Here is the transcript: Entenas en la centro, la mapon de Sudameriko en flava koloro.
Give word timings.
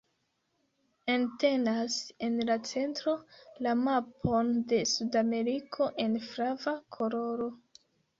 Entenas 1.15 1.97
en 2.27 2.39
la 2.47 2.55
centro, 2.69 3.13
la 3.65 3.73
mapon 3.81 4.49
de 4.73 4.79
Sudameriko 4.93 5.91
en 6.07 6.17
flava 6.31 6.75
koloro. 6.99 7.51